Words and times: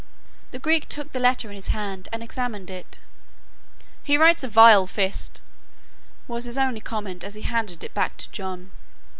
The 0.49 0.57
Greek 0.57 0.89
took 0.89 1.11
the 1.11 1.19
letter 1.19 1.51
in 1.51 1.55
his 1.55 1.67
hand 1.67 2.09
and 2.11 2.23
examined 2.23 2.71
it. 2.71 2.97
"He 4.01 4.17
writes 4.17 4.43
a 4.43 4.47
vile 4.47 4.87
fist," 4.87 5.41
was 6.27 6.45
his 6.45 6.57
only 6.57 6.81
comment 6.81 7.23
as 7.23 7.35
he 7.35 7.43
handed 7.43 7.83
it 7.83 7.93
back 7.93 8.17
to 8.17 8.31
John. 8.31 8.71